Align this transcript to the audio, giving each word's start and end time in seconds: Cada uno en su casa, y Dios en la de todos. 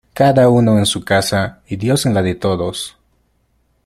Cada 0.15 0.49
uno 0.49 0.79
en 0.79 0.87
su 0.87 1.05
casa, 1.05 1.61
y 1.67 1.75
Dios 1.75 2.07
en 2.07 2.15
la 2.15 2.23
de 2.23 2.33
todos. 2.33 2.97